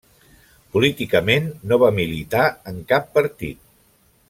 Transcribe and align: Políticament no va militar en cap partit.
Políticament 0.77 1.51
no 1.71 1.79
va 1.85 1.91
militar 1.99 2.49
en 2.73 2.81
cap 2.95 3.09
partit. 3.21 3.63